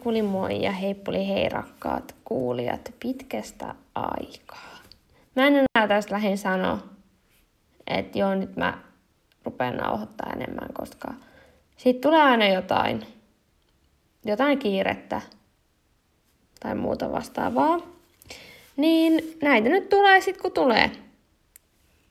[0.00, 4.78] Moikkuli moi ja heippuli hei rakkaat kuulijat pitkästä aikaa.
[5.36, 6.78] Mä en enää tästä lähin sanoa,
[7.86, 8.78] että joo nyt mä
[9.44, 11.14] rupean nauhoittaa enemmän, koska
[11.76, 13.06] siitä tulee aina jotain,
[14.24, 15.20] jotain kiirettä
[16.60, 17.78] tai muuta vastaavaa.
[18.76, 20.90] Niin näitä nyt tulee sit kun tulee.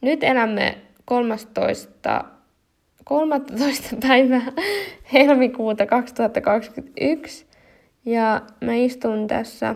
[0.02, 2.24] Nyt elämme 13.
[3.04, 3.96] 13.
[4.08, 4.52] päivää
[5.14, 7.49] helmikuuta 2021.
[8.06, 9.76] Ja mä istun tässä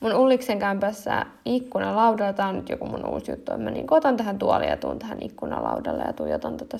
[0.00, 2.32] mun Ulliksen kämpässä ikkunalaudalla.
[2.32, 3.58] Tää on nyt joku mun uusi juttu.
[3.58, 6.78] Mä niin otan tähän tuoliin ja tuun tähän ikkunalaudalle ja tuijotan tätä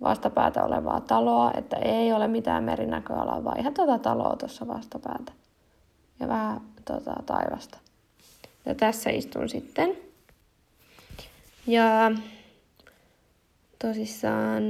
[0.00, 5.32] vastapäätä olevaa taloa, että ei ole mitään merinäköalaa, vaan ihan tätä taloa tuossa vastapäätä.
[6.20, 7.78] Ja vähän tota, taivasta.
[8.66, 9.96] Ja tässä istun sitten.
[11.66, 12.12] Ja
[13.78, 14.62] tosissaan,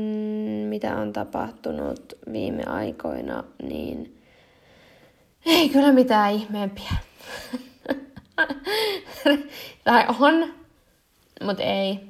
[0.69, 4.23] mitä on tapahtunut viime aikoina, niin
[5.47, 6.91] ei kyllä mitään ihmeempiä.
[9.85, 10.55] tai on,
[11.43, 12.01] mutta ei.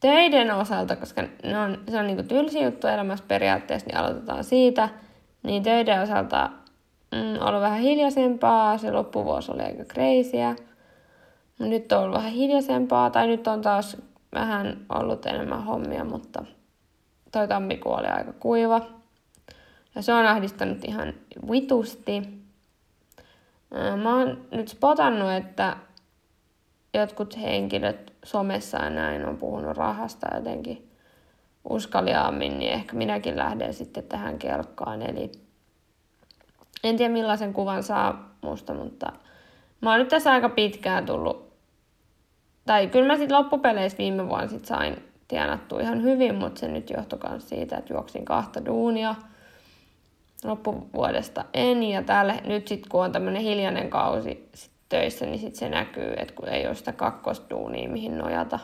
[0.00, 4.88] Töiden osalta, koska ne on, se on niinku tylsi juttu elämässä periaatteessa, niin aloitetaan siitä.
[5.42, 6.50] Niin töiden osalta
[7.12, 10.56] mm, ollut vähän hiljaisempaa, se loppuvuosi oli aika kreisiä.
[11.58, 13.96] Nyt on ollut vähän hiljaisempaa, tai nyt on taas
[14.34, 16.44] vähän ollut enemmän hommia, mutta
[17.32, 18.80] toi tammikuu oli aika kuiva.
[19.94, 21.14] Ja se on ahdistanut ihan
[21.50, 22.22] vitusti.
[24.02, 25.76] Mä oon nyt spotannut, että
[26.94, 30.90] jotkut henkilöt somessa ja näin on puhunut rahasta jotenkin
[31.70, 35.02] uskaliaammin, niin ehkä minäkin lähden sitten tähän kelkkaan.
[35.02, 35.32] Eli
[36.84, 39.12] en tiedä millaisen kuvan saa musta, mutta
[39.80, 41.51] mä oon nyt tässä aika pitkään tullut,
[42.66, 46.90] tai kyllä mä sitten loppupeleissä viime vuonna sit sain tienattua ihan hyvin, mutta se nyt
[46.90, 49.14] johtui myös siitä, että juoksin kahta duunia
[50.44, 51.82] loppuvuodesta en.
[51.82, 56.14] Ja täällä nyt sitten kun on tämmöinen hiljainen kausi sit töissä, niin sitten se näkyy,
[56.16, 58.58] että kun ei ole sitä kakkosduunia, mihin nojata.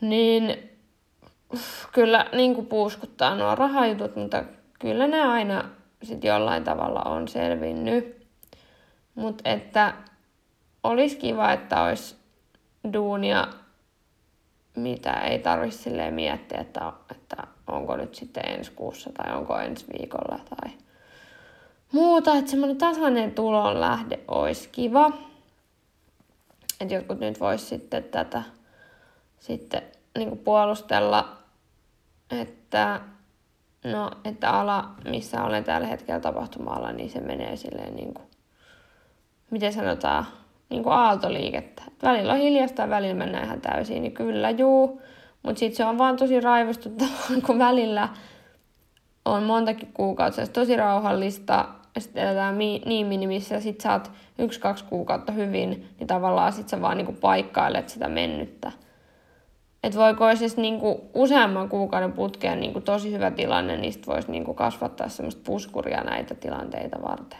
[0.00, 0.70] Niin
[1.92, 4.44] kyllä niin kuin puuskuttaa nuo rahajutut, mutta
[4.78, 5.64] kyllä ne aina
[6.02, 8.26] sitten jollain tavalla on selvinnyt.
[9.14, 9.94] Mutta että
[10.82, 12.16] olisi kiva, että olisi
[12.92, 13.48] duunia,
[14.76, 17.36] mitä ei tarvitse silleen miettiä, että, että
[17.66, 20.72] onko nyt sitten ensi kuussa tai onko ensi viikolla tai
[21.92, 22.36] muuta.
[22.36, 25.12] Että semmoinen tasainen tulon lähde olisi kiva.
[26.80, 28.42] Että jotkut nyt vois sitten tätä
[29.38, 29.82] sitten
[30.18, 31.36] niin puolustella,
[32.30, 33.00] että
[33.84, 38.26] No, että ala, missä olen tällä hetkellä tapahtuma niin se menee silleen niin kuin,
[39.50, 40.26] miten sanotaan,
[40.70, 41.82] niin kuin aaltoliikettä.
[42.02, 45.02] Välillä on hiljasta ja välillä mennään ihan täysin, niin kyllä juu.
[45.42, 48.08] Mutta sitten se on vaan tosi raivostuttavaa, kun välillä
[49.24, 54.84] on montakin kuukautta tosi rauhallista, ja sitten eletään mi- niin minimissä, ja sitten saat yksi-kaksi
[54.84, 58.72] kuukautta hyvin, niin tavallaan sitten sä vaan niinku paikkailet sitä mennyttä.
[59.82, 65.08] Että voiko siis niinku useamman kuukauden putkeen niinku tosi hyvä tilanne, niin voisi niinku kasvattaa
[65.08, 67.38] semmoista puskuria näitä tilanteita varten.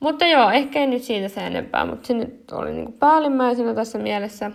[0.00, 3.98] Mutta joo, ehkä ei nyt siitä se enempää, mutta se nyt oli niinku päällimmäisenä tässä
[3.98, 4.50] mielessä.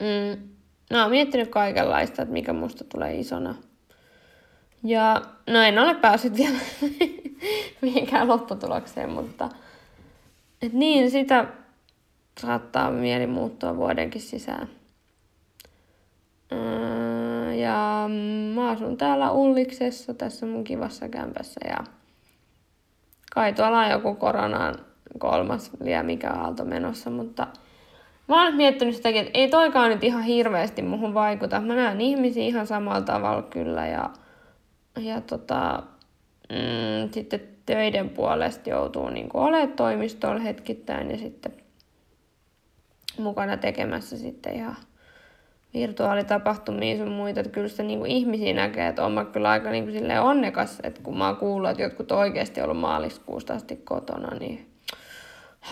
[0.00, 0.48] Mm,
[0.90, 3.54] no, olen miettinyt kaikenlaista, että mikä musta tulee isona.
[4.84, 6.58] Ja no en ole päässyt vielä
[7.82, 9.48] mihinkään lopputulokseen, mutta
[10.62, 11.46] et niin, sitä
[12.40, 14.68] saattaa mieli muuttua vuodenkin sisään.
[16.52, 18.08] Öö, ja
[18.54, 21.84] mä asun täällä Ulliksessa, tässä mun kivassa kämpässä ja
[23.36, 24.74] kai tuolla on joku koronan
[25.18, 27.46] kolmas liian mikä aalto menossa, mutta
[28.28, 31.60] mä oon miettinyt sitäkin, että ei toikaan nyt ihan hirveästi muhun vaikuta.
[31.60, 34.10] Mä näen ihmisiä ihan samalla tavalla kyllä ja,
[34.98, 35.82] ja tota,
[36.48, 41.52] mm, sitten töiden puolesta joutuu niin olemaan toimistolla hetkittäin ja sitten
[43.18, 44.76] mukana tekemässä sitten ihan
[45.76, 49.84] virtuaalitapahtumia sun muita, että kyllä sitä niin kuin ihmisiä näkee, että on kyllä aika niin
[49.84, 54.70] kuin onnekas, että kun mä oon kuullut, että jotkut oikeasti ollut maaliskuusta asti kotona, niin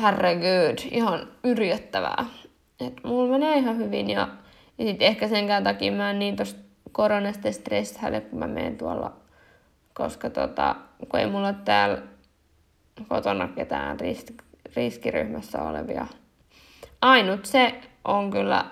[0.01, 2.25] herregud, ihan yrjöttävää.
[2.81, 4.29] Että mulla menee ihan hyvin ja,
[4.79, 6.61] ja sitten ehkä senkään takia mä en niin tosta
[6.93, 9.13] koronasta stressaile, kun mä menen tuolla,
[9.95, 10.77] koska tota,
[11.09, 12.03] kun ei mulla ole täällä
[13.09, 14.33] kotona ketään risk,
[14.77, 16.07] riskiryhmässä olevia.
[17.03, 17.75] Ainut se
[18.05, 18.65] on kyllä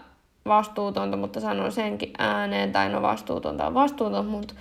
[0.47, 4.55] vastuutonta, mutta sanon senkin ääneen, tai no vastuutonta on vastuuton, mutta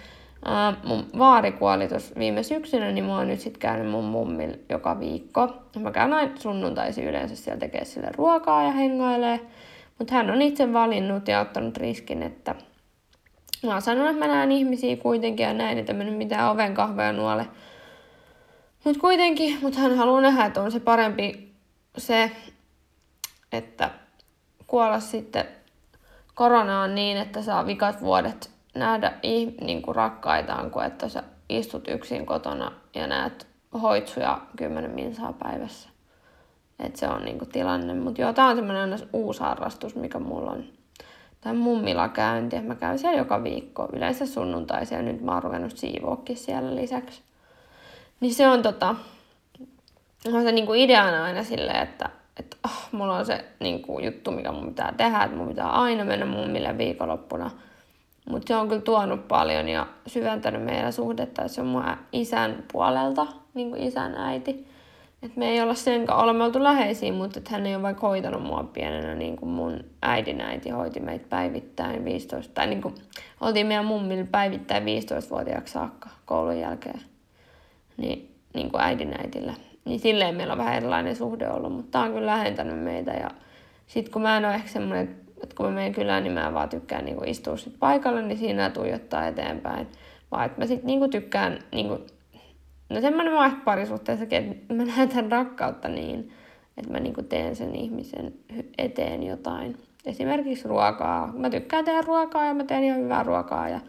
[0.45, 4.53] ää, mun vaari kuoli tuossa viime syksynä, niin mä oon nyt sit käynyt mun mummil
[4.69, 5.47] joka viikko.
[5.79, 9.39] Mä käyn aina sunnuntaisin yleensä siellä tekee sille ruokaa ja hengailee,
[9.99, 12.55] mutta hän on itse valinnut ja ottanut riskin, että
[13.63, 17.13] mä oon sanonut, että mä näen ihmisiä kuitenkin ja näin, että mennyt mitään oven kahveja
[17.13, 17.47] nuole.
[18.83, 21.53] Mut kuitenkin, mutta hän haluaa nähdä, että on se parempi
[21.97, 22.31] se,
[23.51, 23.89] että
[24.67, 25.45] kuolla sitten
[26.35, 29.13] koronaan niin, että saa vikat vuodet nähdä
[29.61, 33.47] niin kuin rakkaitaan, kuin että sä istut yksin kotona ja näet
[33.81, 35.89] hoitsuja kymmenen minsaa päivässä.
[36.79, 37.93] Et se on niinku tilanne.
[37.93, 40.63] Mutta joo, tää on semmoinen uusi harrastus, mikä mulla on.
[41.41, 42.59] Tämä mummila käynti.
[42.59, 45.01] Mä käyn siellä joka viikko, yleensä sunnuntaisia.
[45.01, 47.21] Nyt mä oon ruvennut siivoakin siellä lisäksi.
[48.19, 48.95] Niin se on tota,
[50.33, 52.09] on se niinku ideana aina silleen, että
[52.91, 56.77] mulla on se niinku, juttu, mikä mun pitää tehdä, että mun pitää aina mennä mummille
[56.77, 57.51] viikonloppuna.
[58.29, 62.63] Mutta se on kyllä tuonut paljon ja syventänyt meidän suhdetta, että se on mun isän
[62.71, 64.67] puolelta, niin kuin isän äiti.
[65.23, 68.07] Et me ei olla sen kanssa, olemme oltu läheisiä, mutta että hän ei ole vaikka
[68.07, 72.95] hoitanut mua pienenä, niin kuin mun äidin äiti hoiti meitä päivittäin 15, tai niin kuin,
[73.41, 77.01] oltiin meidän mummille päivittäin 15-vuotiaaksi saakka koulun jälkeen,
[77.97, 79.53] niin, niin kuin äidin äitillä.
[79.85, 83.29] Niin silleen meillä on vähän erilainen suhde ollut, mutta tämä on kyllä lähentänyt meitä ja
[83.87, 86.69] sitten kun mä en ole ehkä semmoinen, että kun mä menen kylään, niin mä vaan
[86.69, 89.87] tykkään niin istua sit paikalle, niin siinä tuijottaa eteenpäin.
[90.31, 92.01] Vaan että mä sitten niin tykkään niin kuin
[92.91, 96.31] No semmoinen mä ehkä parisuhteessakin, että mä näytän rakkautta niin,
[96.77, 98.33] että mä niinku teen sen ihmisen
[98.77, 99.77] eteen jotain.
[100.05, 101.33] Esimerkiksi ruokaa.
[101.37, 103.79] Mä tykkään tehdä ruokaa ja mä teen ihan hyvää ruokaa ja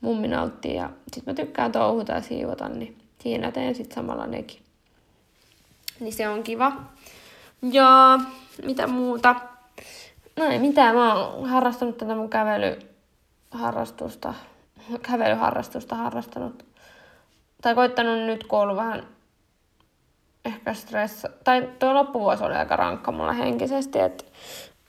[0.00, 4.60] mummi nauttii ja sit mä tykkään touhuta ja siivota, niin siinä teen sit samalla nekin.
[6.00, 6.72] Niin se on kiva.
[7.72, 8.18] Ja
[8.64, 9.34] mitä muuta?
[10.36, 14.34] No ei mitään, mä oon harrastanut tätä mun kävelyharrastusta,
[15.02, 16.68] kävelyharrastusta harrastanut
[17.62, 19.06] tai koittanut nyt, kun vähän
[20.44, 24.24] ehkä stressa, tai tuo loppuvuosi oli aika rankka mulla henkisesti, että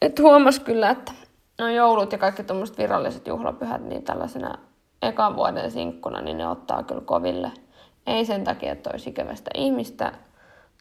[0.02, 1.12] et huomas kyllä, että
[1.60, 4.58] no joulut ja kaikki tuommoiset viralliset juhlapyhät, niin tällaisena
[5.02, 7.52] ekan vuoden sinkkuna, niin ne ottaa kyllä koville.
[8.08, 10.12] Ei sen takia, että olisi ikävästä ihmistä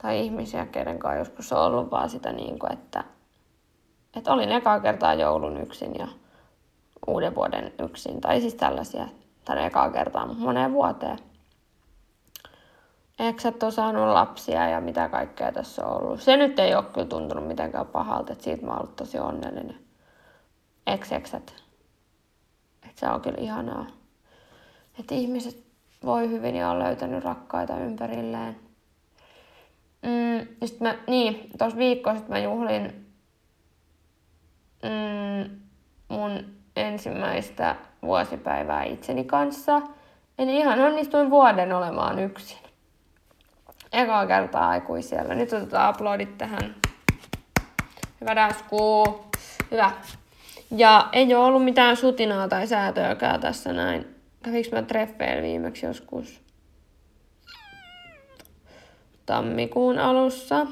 [0.03, 3.05] tai ihmisiä, keiden kanssa joskus on ollut, vaan sitä niin kuin, että,
[4.17, 6.09] että olin ekaa kertaa joulun yksin ja
[7.07, 8.21] uuden vuoden yksin.
[8.21, 9.09] Tai siis tällaisia,
[9.45, 11.19] tai ekaa kertaa moneen vuoteen
[13.19, 16.23] eksät on saanut lapsia ja mitä kaikkea tässä on ollut.
[16.23, 19.79] Se nyt ei ole kyllä tuntunut mitenkään pahalta, että siitä mä oon ollut tosi onnellinen.
[20.87, 21.55] Ekseksät.
[22.83, 23.87] Että se on kyllä ihanaa.
[25.01, 25.65] Että ihmiset
[26.05, 28.57] voi hyvin ja on löytänyt rakkaita ympärilleen.
[30.03, 33.07] Mm, sit mä, niin, tuossa viikko sitten mä juhlin
[34.83, 35.61] mm,
[36.09, 36.45] mun
[36.77, 39.83] ensimmäistä vuosipäivää itseni kanssa.
[40.39, 42.69] Eli ihan onnistuin vuoden olemaan yksin
[43.93, 45.35] ekaa kertaa aikuisella.
[45.35, 46.75] Nyt otetaan aplodit tähän.
[48.21, 49.05] Hyvä dasku.
[49.71, 49.93] Hyvä.
[50.71, 54.15] Ja ei ole ollut mitään sutinaa tai säätöäkään tässä näin.
[54.43, 56.48] Kävikö mä treffeillä viimeksi joskus?
[59.29, 60.67] Tammikuun alussa.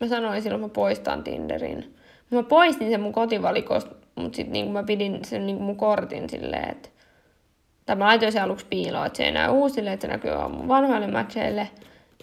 [0.00, 1.94] Mä sanoin silloin, että mä poistan Tinderin.
[2.30, 6.70] Mä poistin sen mun kotivalikosta, mutta sitten niin mä pidin sen niin mun kortin silleen,
[6.70, 6.88] että...
[7.86, 10.50] Tai mä laitoin sen aluksi piiloon, että se ei näy uusille, että se näkyy vaan
[10.50, 11.70] mun vanhoille matcheille.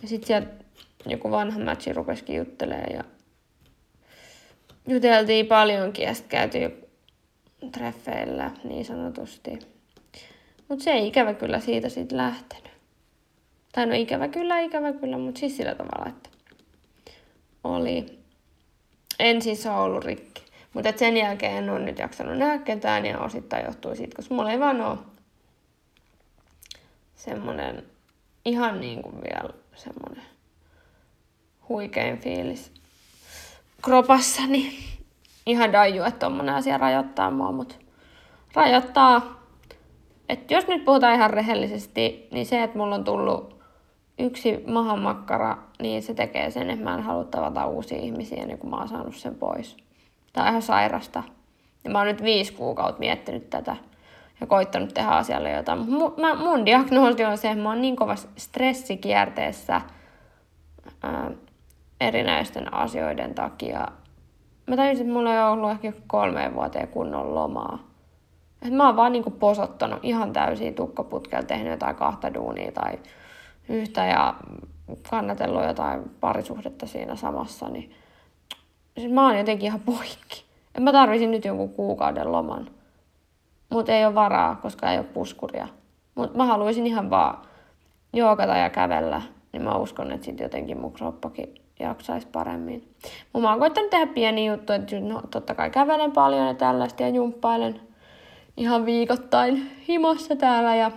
[0.02, 0.48] Ja sitten sieltä
[1.06, 3.04] joku vanha matchi rupesikin juttelemaan ja
[4.88, 6.86] juteltiin paljonkin ja sitten käytiin
[7.72, 9.60] treffeillä niin sanotusti.
[10.68, 12.75] Mutta se ei ikävä kyllä siitä sitten lähtenyt.
[13.76, 16.30] Tai no ikävä kyllä, ikävä kyllä, mutta siis sillä tavalla, että
[17.64, 18.20] oli.
[19.20, 20.44] En siis ollut rikki.
[20.74, 24.52] Mutta sen jälkeen en ole nyt jaksanut nähdä ketään ja osittain johtuu siitä, koska mulla
[24.52, 24.98] ei vaan ole
[27.16, 27.84] semmoinen
[28.46, 30.24] ihan niin kuin vielä semmoinen
[31.70, 32.72] huikein fiilis
[33.82, 34.78] kropassani.
[35.46, 37.76] Ihan daju, että tommonen asia rajoittaa mua, mutta
[38.54, 39.44] rajoittaa.
[40.30, 43.55] Et jos nyt puhutaan ihan rehellisesti, niin se, että mulla on tullut
[44.20, 48.70] yksi mahanmakkara, niin se tekee sen, että mä en halua tavata uusia ihmisiä, niin kun
[48.70, 49.78] mä oon saanut sen pois.
[50.34, 51.24] Tää on ihan sairasta.
[51.84, 53.76] Ja mä oon nyt viisi kuukautta miettinyt tätä
[54.42, 55.90] ja koittanut tehdä asialle jotain.
[55.90, 59.82] Mun, mä, mun diagnoosi on se, että mä oon niin kovassa stressikierteessä
[61.04, 61.32] ää,
[62.02, 63.88] erinäisten asioiden takia.
[64.68, 67.80] Mä tajusin, että mulla ei ollut ehkä kolmeen vuoteen kunnon lomaa.
[68.62, 73.00] Et mä oon vaan niinku posottanut ihan täysin tukkaputkella, tehnyt jotain kahta duunia tai
[73.70, 74.36] yhtä ja
[75.10, 77.92] kannatellut jotain parisuhdetta siinä samassa, niin
[78.98, 80.46] siis mä oon jotenkin ihan poikki.
[80.76, 82.70] Et mä tarvisin nyt jonkun kuukauden loman.
[83.70, 85.68] Mutta ei ole varaa, koska ei ole puskuria.
[86.16, 87.38] Mutta mä haluaisin ihan vaan
[88.14, 92.96] joogata ja kävellä, niin mä uskon, että sitten jotenkin mun kroppakin jaksaisi paremmin.
[93.38, 97.10] Mä oon koittanut tehdä pieni juttu, että no, totta kai kävelen paljon ja tällaista ja
[97.10, 97.82] jumppailen
[98.58, 100.92] ihan viikoittain himossa täällä ja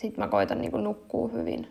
[0.00, 1.68] sit mä koitan niinku nukkua hyvin.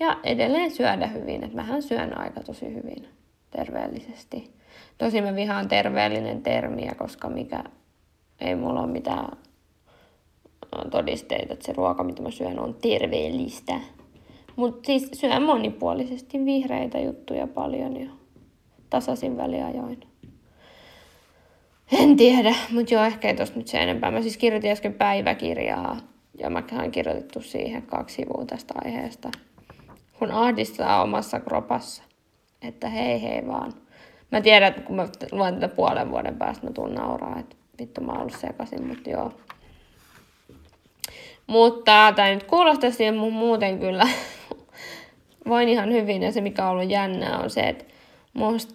[0.00, 3.08] Ja edelleen syödä hyvin, että mähän syön aika tosi hyvin
[3.50, 4.50] terveellisesti.
[4.98, 7.64] Tosi mä vihaan terveellinen termiä, koska mikä
[8.40, 9.36] ei mulla ole mitään
[10.90, 13.80] todisteita, että se ruoka, mitä mä syön, on terveellistä.
[14.56, 18.10] Mutta siis syön monipuolisesti vihreitä juttuja paljon ja
[18.90, 20.00] tasaisin väliajoin.
[22.00, 24.10] En tiedä, mutta joo, ehkä ei tosta nyt se enempää.
[24.10, 25.96] Mä siis kirjoitin äsken päiväkirjaa
[26.38, 29.30] ja mä oon kirjoitettu siihen kaksi sivua tästä aiheesta.
[30.18, 32.02] Kun ahdistaa omassa kropassa,
[32.62, 33.72] että hei hei vaan.
[34.32, 38.00] Mä tiedän, että kun mä luen tätä puolen vuoden päästä, mä tuun nauraa, että vittu
[38.00, 39.32] mä oon ollut sekaisin, mutta joo.
[41.46, 44.08] Mutta tämä nyt kuulostaa siihen muuten kyllä.
[45.48, 47.84] Voin ihan hyvin ja se mikä on ollut jännää on se, että
[48.32, 48.74] musta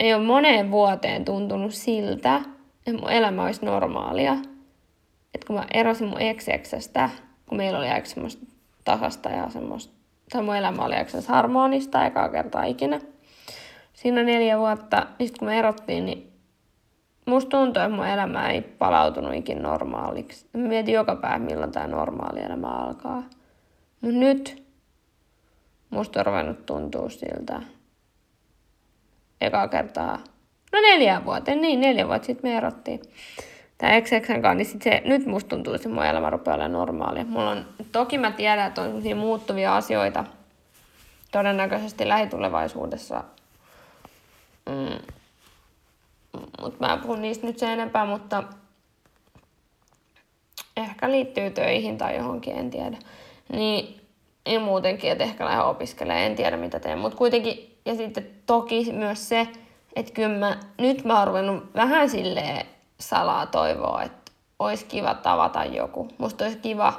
[0.00, 2.40] ei ole moneen vuoteen tuntunut siltä,
[2.86, 4.36] että mun elämä olisi normaalia.
[5.36, 7.10] Että kun mä erosin mun ekseksestä,
[7.48, 8.46] kun meillä oli aika semmoista
[8.84, 9.94] tasasta ja semmoista,
[10.32, 13.00] tai mun elämä oli aika harmonista ekaa kertaa ikinä.
[13.92, 16.32] Siinä neljä vuotta, niin sitten kun me erottiin, niin
[17.26, 20.46] musta tuntuu, että mun elämä ei palautunut ikin normaaliksi.
[20.52, 23.22] Mä mietin joka päivä, milloin tämä normaali elämä alkaa.
[24.00, 24.64] Mutta nyt
[25.90, 27.62] musta on ruvennut tuntua siltä.
[29.40, 30.18] Eka kertaa,
[30.72, 33.00] no neljä vuotta, niin neljä vuotta sitten me erottiin.
[33.78, 37.24] Tämä kanssa, niin sit se, nyt musta tuntuu, että mun elämä rupeaa olemaan normaalia.
[37.24, 40.24] Mulla on, toki mä tiedän, että on muuttuvia asioita
[41.32, 43.24] todennäköisesti lähitulevaisuudessa.
[44.68, 44.98] Mm,
[46.60, 48.42] mutta mä en puhu niistä nyt sen enempää, mutta
[50.76, 52.96] ehkä liittyy töihin tai johonkin, en tiedä.
[53.52, 54.00] Niin,
[54.46, 58.92] ja muutenkin, että ehkä lähden opiskelemaan, en tiedä mitä teen, mutta kuitenkin, ja sitten toki
[58.92, 59.48] myös se,
[59.96, 62.66] että kyllä mä, nyt mä oon ruvennut vähän silleen
[63.00, 66.08] salaa toivoa, että olisi kiva tavata joku.
[66.18, 66.92] Musta olisi kiva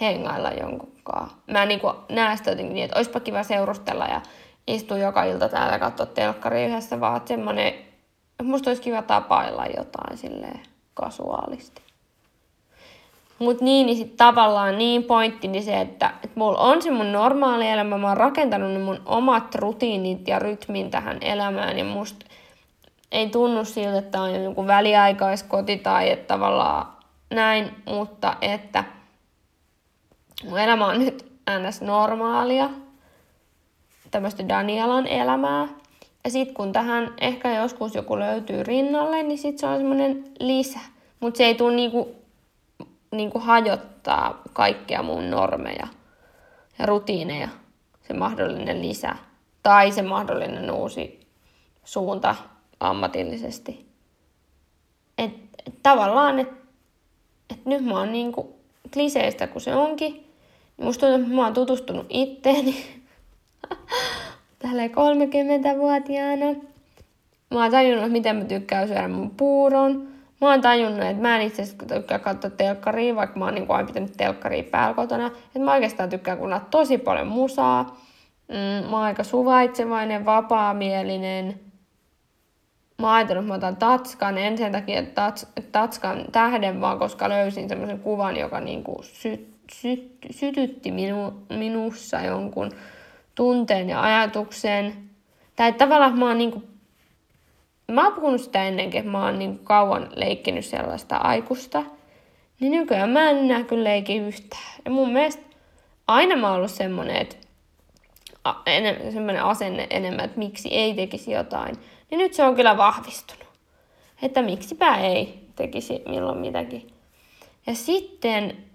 [0.00, 1.30] hengailla jonkunkaan.
[1.50, 4.20] Mä niin näe sitä jotenkin niin, että olisipa kiva seurustella ja
[4.66, 7.72] istua joka ilta täällä ja katsoa telkkari yhdessä, vaan semmoinen
[8.42, 10.60] musta olisi kiva tapailla jotain silleen
[10.94, 11.82] kasuaalisti.
[13.38, 17.12] Mut niin, niin sit tavallaan niin pointti niin se, että, että mulla on se mun
[17.12, 22.26] normaali elämä, mä oon rakentanut ne mun omat rutiinit ja rytmin tähän elämään ja musta
[23.12, 26.86] ei tunnu siltä, että on joku väliaikaiskoti tai että tavallaan
[27.30, 28.84] näin, mutta että
[30.44, 31.32] mun elämä on nyt
[31.68, 31.80] ns.
[31.80, 32.70] normaalia,
[34.10, 35.68] tämmöistä Danielan elämää,
[36.24, 40.78] ja sitten kun tähän ehkä joskus joku löytyy rinnalle, niin sitten se on semmoinen lisä.
[41.20, 42.16] Mutta se ei tule niinku,
[43.10, 45.88] niinku hajottaa kaikkia mun normeja
[46.78, 47.48] ja rutiineja,
[48.02, 49.14] se mahdollinen lisä.
[49.62, 51.20] Tai se mahdollinen uusi
[51.84, 52.34] suunta
[52.80, 53.86] ammatillisesti.
[55.18, 55.32] Et,
[55.66, 56.54] et tavallaan, että
[57.50, 58.56] et nyt mä oon niinku
[58.92, 60.12] kliseistä kuin se onkin.
[60.12, 62.76] Niin musta tuntuu, että mä oon tutustunut itteeni.
[64.58, 66.46] tälleen 30-vuotiaana.
[67.50, 70.08] Mä oon tajunnut, miten mä tykkään syödä mun puuron.
[70.40, 73.66] Mä oon tajunnut, että mä en itse asiassa tykkää katsoa telkkaria, vaikka mä oon niin
[73.68, 75.26] aina pitänyt telkkaria päällä kotona.
[75.26, 78.00] Että mä oikeastaan tykkään kuunnella tosi paljon musaa.
[78.48, 81.60] Mm, mä oon aika suvaitsevainen, vapaamielinen.
[83.02, 87.28] Mä ajatellut, että mä otan Tatskan, en sen takia, että tats, Tatskan tähden, vaan koska
[87.28, 92.72] löysin semmoisen kuvan, joka niinku sy, sy, sytytti minu, minussa jonkun
[93.34, 94.94] tunteen ja ajatuksen.
[95.56, 96.62] Tai tavallaan mä oon niinku,
[97.92, 101.84] mä oon puhunut sitä ennenkin, että mä oon niinku kauan leikkinyt sellaista aikuista.
[102.60, 104.72] Niin nykyään mä en enää kyllä leiki yhtään.
[104.84, 105.42] Ja mun mielestä
[106.06, 107.36] aina mä oon ollut semmonen, että
[109.12, 111.74] semmoinen asenne enemmän, että miksi ei tekisi jotain.
[112.10, 113.48] Niin nyt se on kyllä vahvistunut.
[114.22, 116.94] Että miksipä ei tekisi milloin mitäkin.
[117.66, 118.68] Ja sitten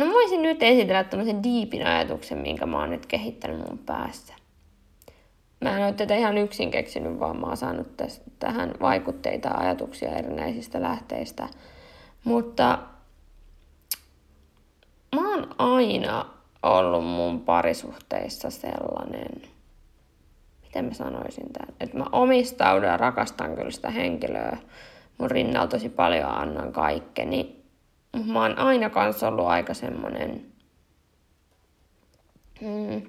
[0.00, 4.34] No voisin nyt esitellä tämmöisen diipin ajatuksen, minkä mä oon nyt kehittänyt mun päässä.
[5.60, 9.54] Mä en ole tätä ihan yksin keksinyt, vaan mä oon saanut tästä, tähän vaikutteita ja
[9.54, 11.48] ajatuksia erinäisistä lähteistä.
[12.24, 12.78] Mutta
[15.16, 16.26] mä oon aina
[16.62, 19.42] ollut mun parisuhteissa sellainen,
[20.74, 24.58] miten mä sanoisin tämän, että mä omistaudun ja rakastan kyllä sitä henkilöä.
[25.18, 27.64] Mun rinnalla tosi paljon annan kaikkeni
[28.26, 30.46] mä oon aina kanssa ollut aika semmonen...
[32.60, 33.02] Mm.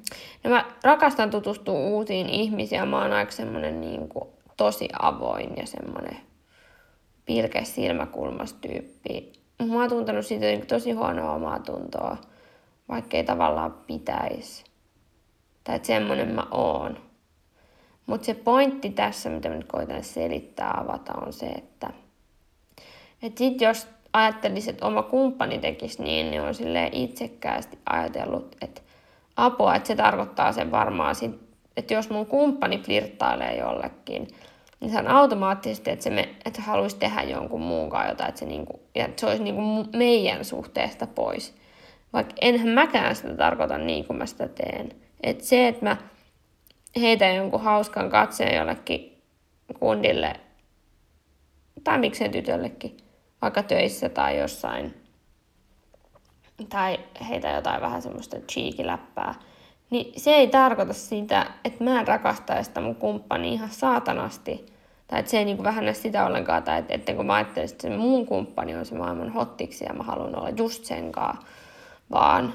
[0.44, 2.88] Ja mä rakastan tutustua uusiin ihmisiin.
[2.88, 6.18] Mä oon aika semmonen niin kuin, tosi avoin ja semmonen
[7.26, 9.34] pilke silmäkulmas tyyppi.
[9.68, 12.18] Mä oon tuntenut siitä niin tosi huonoa omaa tuntoa,
[12.90, 14.64] vaikka ei tavallaan pitäisi.
[15.64, 16.98] Tai että semmonen mä oon.
[18.06, 21.90] Mutta se pointti tässä, mitä mä nyt koitan selittää, avata, on se, että–
[23.24, 28.82] Että sit jos ajattelisi, että oma kumppani tekisi niin, niin on sille itsekkäästi ajatellut, että
[29.36, 31.32] apua, että se tarkoittaa sen varmaan, sit,
[31.78, 34.28] että jos mun kumppani flirttailee jollekin,
[34.80, 38.40] niin se on automaattisesti, että se, me, että haluaisi tehdä jonkun muun kanssa jotain, että
[38.40, 41.56] se, niinku, ja että se olisi niinku meidän suhteesta pois.
[42.14, 44.90] Vaikka enhän mäkään sitä tarkoita niin kuin mä sitä teen.
[45.24, 45.98] Että se, että mä
[47.02, 49.22] heitän jonkun hauskan katseen jollekin
[49.80, 50.40] kundille,
[51.84, 52.98] tai miksei tytöllekin,
[53.42, 55.02] vaikka töissä tai jossain,
[56.70, 57.00] tai
[57.30, 59.34] heitä jotain vähän semmoista cheeky-läppää,
[59.90, 64.66] niin se ei tarkoita sitä, että mä en rakastaisi sitä mun kumppani ihan saatanasti.
[65.08, 67.70] Tai että se ei niin kuin vähennä sitä ollenkaan, tai että, että kun mä ajattelen,
[67.70, 71.12] että se mun kumppani on se maailman hottiksi ja mä haluan olla just sen
[72.12, 72.54] vaan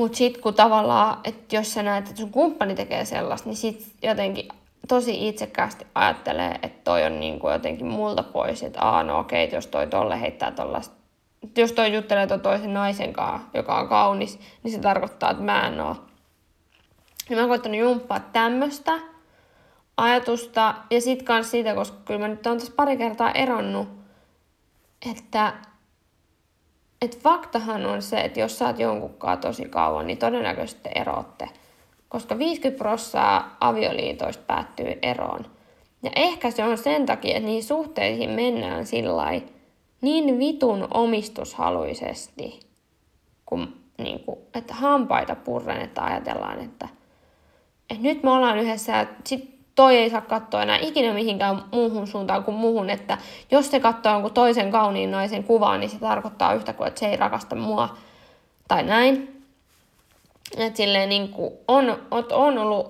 [0.00, 3.94] mutta sitten kun tavallaan, että jos sä näet, että sun kumppani tekee sellaista, niin sit
[4.02, 4.48] jotenkin
[4.88, 9.50] tosi itsekkäästi ajattelee, että toi on niin kuin jotenkin multa pois, että aah no okei,
[9.52, 10.94] jos toi tolle heittää tollaista,
[11.56, 15.66] jos toi juttelee toi toisen naisen kanssa, joka on kaunis, niin se tarkoittaa, että mä
[15.66, 15.96] en oo.
[17.30, 18.92] Ja mä oon koittanut jumppaa tämmöstä
[19.96, 23.88] ajatusta ja sit kans siitä, koska kyllä mä nyt on tässä pari kertaa eronnut,
[25.10, 25.52] että
[27.02, 31.48] et faktahan on se, että jos oot jonkunkaan tosi kauan, niin todennäköisesti te eroatte.
[32.08, 35.46] Koska 50 prosenttia avioliitoista päättyy eroon.
[36.02, 39.40] Ja ehkä se on sen takia, että niihin suhteisiin mennään sillä
[40.00, 42.60] niin vitun omistushaluisesti,
[43.46, 46.88] kun, niin kuin, että hampaita purren, että ajatellaan, että,
[47.90, 52.06] että nyt me ollaan yhdessä ja sit toi ei saa katsoa enää ikinä mihinkään muuhun
[52.06, 53.18] suuntaan kuin muuhun, että
[53.50, 57.08] jos se katsoo jonkun toisen kauniin naisen kuvaa, niin se tarkoittaa yhtä kuin, että se
[57.08, 57.96] ei rakasta mua
[58.68, 59.42] tai näin.
[60.56, 61.98] Että silleen niin kuin on,
[62.32, 62.86] on ollut,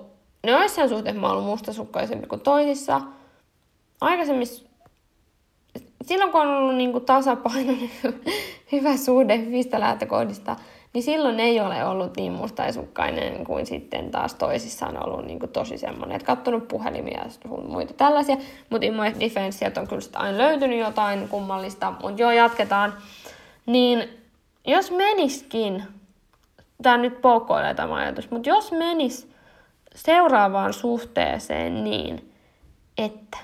[0.47, 3.01] no joissain suhteessa mä oon ollut mustasukkaisempi kuin toisissa.
[4.01, 4.47] Aikaisemmin,
[6.05, 7.91] silloin kun on ollut niin kuin tasapainoinen
[8.71, 10.55] hyvä suhde hyvistä lähtökohdista,
[10.93, 15.51] niin silloin ei ole ollut niin mustaisukkainen kuin sitten taas toisissa on ollut niin kuin
[15.51, 18.37] tosi semmoinen, että katsonut puhelimia ja muita tällaisia,
[18.69, 22.93] mutta in my defense on kyllä aina löytynyt jotain kummallista, mutta joo, jatketaan.
[23.65, 24.09] Niin
[24.67, 25.83] jos meniskin,
[26.81, 29.31] tämä nyt poukkoilee tämä ajatus, mutta jos menis
[29.95, 32.33] seuraavaan suhteeseen niin,
[32.97, 33.37] että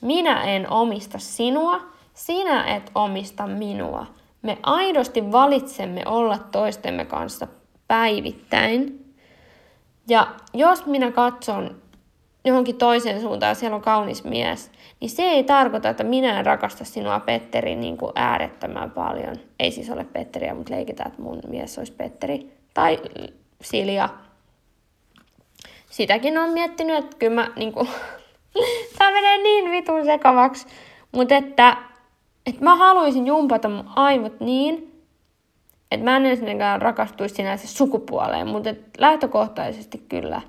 [0.00, 1.80] minä en omista sinua,
[2.14, 4.06] sinä et omista minua–
[4.42, 7.48] me aidosti valitsemme olla toistemme kanssa
[7.88, 9.14] päivittäin.
[10.08, 11.82] Ja jos minä katson
[12.44, 16.84] johonkin toiseen suuntaan siellä on kaunis mies, niin se ei tarkoita, että minä en rakasta
[16.84, 19.36] sinua Petteri niin kuin äärettömän paljon.
[19.60, 22.52] Ei siis ole Petteriä, mutta leikitään, että mun mies olisi Petteri.
[22.74, 22.98] Tai
[23.60, 24.08] Silja.
[25.90, 27.88] Sitäkin on miettinyt, että kyllä mä niin kuin,
[28.98, 30.66] tämä menee niin vitun sekavaksi.
[31.12, 31.76] Mutta että
[32.46, 35.04] että mä haluaisin jumpata mun aivot niin,
[35.90, 40.42] että mä en ensinnäkään rakastuisi sinänsä sukupuoleen, mutta lähtökohtaisesti kyllä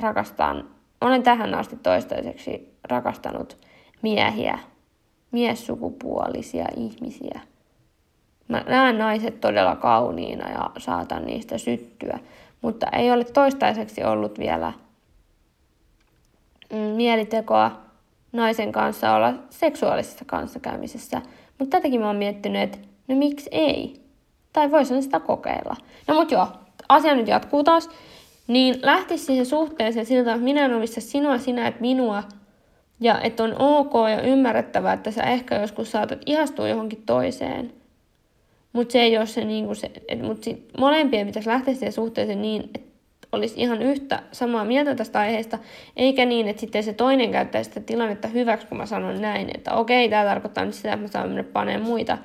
[0.00, 0.68] rakastan,
[1.00, 3.58] olen tähän asti toistaiseksi rakastanut
[4.02, 4.58] miehiä,
[5.30, 7.40] miessukupuolisia ihmisiä.
[8.48, 12.18] Mä näen naiset todella kauniina ja saatan niistä syttyä,
[12.62, 14.72] mutta ei ole toistaiseksi ollut vielä
[16.72, 17.83] mm, mielitekoa
[18.34, 21.22] naisen kanssa olla seksuaalisessa kanssakäymisessä.
[21.58, 23.94] Mutta tätäkin mä oon miettinyt, että no miksi ei?
[24.52, 25.76] Tai voisin sitä kokeilla.
[26.08, 26.46] No mut joo,
[26.88, 27.90] asia nyt jatkuu taas.
[28.46, 32.22] Niin lähtisi siihen suhteeseen siltä, että minä en omista sinua, sinä et minua.
[33.00, 37.72] Ja että on ok ja ymmärrettävää, että sä ehkä joskus saatat ihastua johonkin toiseen.
[38.72, 40.24] Mutta se ei ole se, niin se että
[40.78, 42.93] molempien pitäisi lähteä siihen suhteeseen niin, että
[43.34, 45.58] olisi ihan yhtä samaa mieltä tästä aiheesta,
[45.96, 49.74] eikä niin, että sitten se toinen käyttäisi sitä tilannetta hyväksi, kun mä sanon näin, että
[49.74, 52.18] okei, tämä tarkoittaa nyt sitä, että mä saan mennä paneen muita.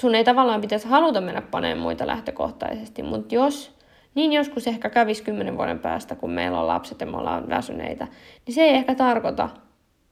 [0.00, 3.78] Sun ei tavallaan pitäisi haluta mennä paneen muita lähtökohtaisesti, mutta jos,
[4.14, 8.06] niin joskus ehkä kävisi kymmenen vuoden päästä, kun meillä on lapset ja me ollaan väsyneitä,
[8.46, 9.48] niin se ei ehkä tarkoita,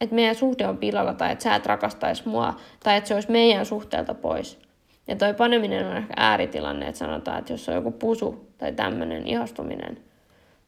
[0.01, 3.31] että meidän suhde on pilalla tai että sä et rakastaisi mua tai että se olisi
[3.31, 4.65] meidän suhteelta pois.
[5.09, 9.27] Ja toi paneminen on ehkä ääritilanne, että sanotaan, että jos on joku pusu tai tämmöinen
[9.27, 9.99] ihastuminen,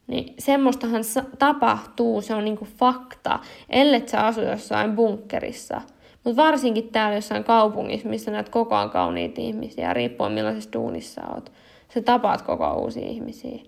[0.07, 1.03] niin semmoistahan
[1.39, 3.39] tapahtuu, se on niinku fakta,
[3.71, 5.81] ellei sä asu jossain bunkkerissa.
[6.25, 11.53] Mutta varsinkin täällä jossain kaupungissa, missä näet koko ajan kauniita ihmisiä, riippuen millaisessa duunissa oot.
[11.95, 13.59] Sä tapaat koko ajan uusia ihmisiä.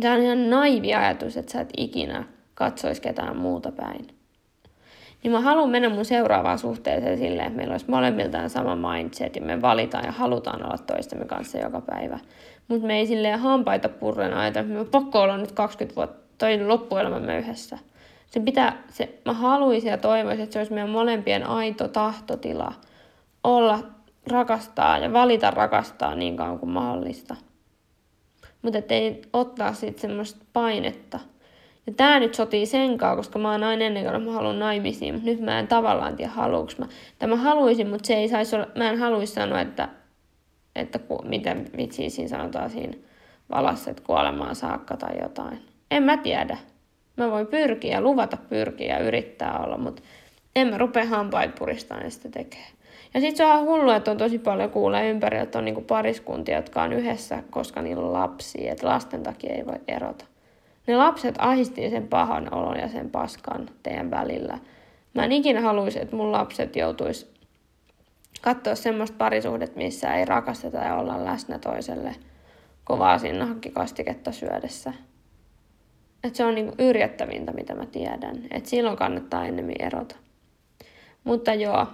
[0.00, 4.15] Tämä on ihan naivi ajatus, että sä et ikinä katsoisi ketään muuta päin
[5.26, 9.42] niin mä haluan mennä mun seuraavaan suhteeseen silleen, että meillä olisi molemmiltaan sama mindset ja
[9.42, 12.18] me valitaan ja halutaan olla toistemme kanssa joka päivä.
[12.68, 16.66] Mutta me ei silleen hampaita purren ajatella, että me pakko olla nyt 20 vuotta tai
[16.66, 17.78] loppuelämämme yhdessä.
[18.26, 22.72] Se pitää, se, mä haluaisin ja toivoisin, että se olisi meidän molempien aito tahtotila
[23.44, 23.78] olla,
[24.26, 27.36] rakastaa ja valita rakastaa niin kauan kuin mahdollista.
[28.62, 31.20] Mutta ettei ottaa sitten semmoista painetta.
[31.86, 35.14] Ja tää nyt sotii sen kanssa, koska mä oon aina ennen kuin mä haluan naimisiin,
[35.14, 36.86] mutta nyt mä en tavallaan tiedä haluuks mä.
[37.18, 39.88] Tämä haluaisin, mutta se ei saisi olla, mä en haluaisi sanoa, että,
[40.76, 42.92] että ku, miten vitsi siinä sanotaan siinä
[43.50, 45.58] valassa, että kuolemaan saakka tai jotain.
[45.90, 46.56] En mä tiedä.
[47.16, 50.02] Mä voin pyrkiä, luvata pyrkiä ja yrittää olla, mutta
[50.56, 52.66] en mä rupea hampaita puristamaan ja sitä tekee.
[53.14, 56.56] Ja sitten se on hullu, että on tosi paljon kuulee ympäri, että on niinku pariskuntia,
[56.56, 60.24] jotka on yhdessä, koska niillä on lapsia, että lasten takia ei voi erota.
[60.86, 64.58] Ne lapset ahistii sen pahan olon ja sen paskan teidän välillä.
[65.14, 67.32] Mä en ikinä haluaisi, että mun lapset joutuis
[68.42, 72.14] katsoa semmoista parisuhdet, missä ei rakasteta ja olla läsnä toiselle
[72.84, 74.92] kovaa siinä hakkikastiketta syödessä.
[76.24, 78.42] Et se on niinku yrjättävintä, mitä mä tiedän.
[78.50, 80.16] Et silloin kannattaa ennemmin erota.
[81.24, 81.86] Mutta joo,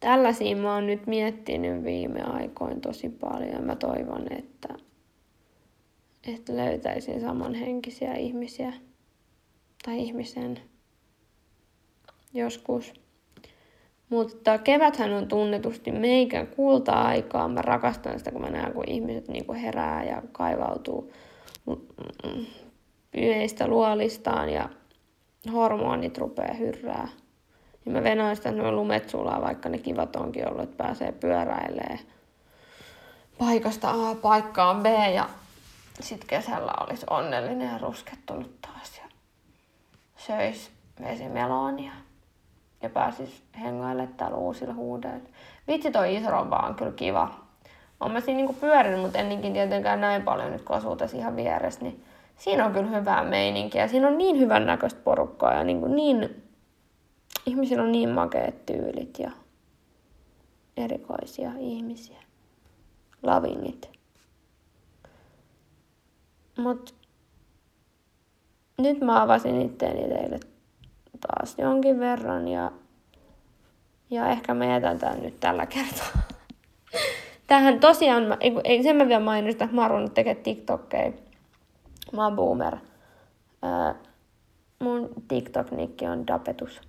[0.00, 3.64] tällaisia mä oon nyt miettinyt viime aikoin tosi paljon.
[3.64, 4.74] Mä toivon, että,
[6.26, 8.72] että löytäisin samanhenkisiä ihmisiä
[9.84, 10.60] tai ihmisen
[12.34, 12.92] joskus.
[14.08, 17.48] Mutta keväthän on tunnetusti meikän kulta-aikaa.
[17.48, 21.12] Mä rakastan sitä, kun mä näen, kun ihmiset niin herää ja kaivautuu
[23.10, 24.68] pyeistä luolistaan ja
[25.52, 27.08] hormonit rupeaa hyrrää.
[27.86, 31.98] Ja mä venoin sitä, että lumet sulaa, vaikka ne kivat onkin ollut, että pääsee pyöräilee
[33.38, 35.28] paikasta A paikkaan B ja
[36.00, 39.08] sitten kesällä olisi onnellinen ja ruskettunut taas ja
[40.16, 40.70] söis
[41.02, 41.92] vesimelonia
[42.82, 45.28] ja pääsis hengaille täällä uusilla huudeilla.
[45.68, 47.34] Vitsi toi Isromba on kyllä kiva.
[48.00, 51.36] Olen mä siinä niinku pyörinyt, mutta ennenkin tietenkään näin paljon nyt kun asuu tässä ihan
[51.36, 52.04] vieressä, niin
[52.36, 53.88] siinä on kyllä hyvää meininkiä.
[53.88, 56.42] Siinä on niin hyvän näköistä porukkaa ja niinku niin,
[57.46, 59.30] ihmisillä on niin makeat tyylit ja
[60.76, 62.18] erikoisia ihmisiä.
[63.22, 64.01] Lavingit.
[66.62, 66.94] Mut
[68.78, 70.40] nyt mä avasin itteeni teille
[71.20, 72.72] taas jonkin verran ja,
[74.10, 76.22] ja ehkä mä jätän tämän nyt tällä kertaa.
[77.46, 81.12] Tähän tosiaan, ei, ei sen mä vielä mainita, että mä oon tekee TikTokkeja.
[82.12, 82.76] Mä oon boomer.
[83.62, 83.94] Ää,
[84.78, 86.80] mun TikTok-nikki on Dapetus.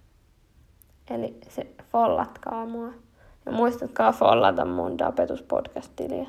[1.10, 2.94] Eli se follatkaa mua.
[3.46, 6.28] Ja muistatkaa follata mun Dapetus podcast-tiliä.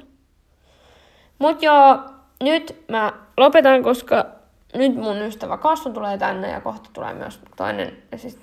[1.39, 1.99] Mut joo,
[2.43, 4.27] nyt mä lopetan, koska
[4.75, 8.39] nyt mun ystävä Kassu tulee tänne ja kohta tulee myös toinen siis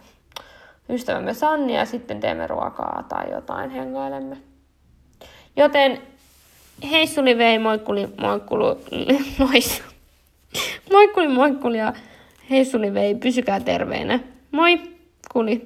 [0.90, 4.38] ystävämme Sanni ja sitten teemme ruokaa tai jotain, hengailemme.
[5.56, 6.02] Joten
[6.92, 8.66] heissuli vei, moikkuli, moikkulu,
[9.38, 9.84] mois.
[10.92, 11.94] Moikkuli, moikkuli ja
[12.50, 14.20] heissuli vei, pysykää terveinä.
[14.52, 14.80] Moi,
[15.34, 15.64] kuli.